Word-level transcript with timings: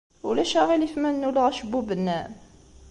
Ulac 0.27 0.53
aɣilif 0.61 0.93
ma 0.97 1.09
nnuleɣ 1.09 1.45
acebbub-nnem? 1.47 2.31